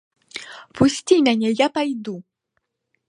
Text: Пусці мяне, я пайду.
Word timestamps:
Пусці 0.79 1.15
мяне, 1.27 1.49
я 1.59 1.67
пайду. 1.77 2.15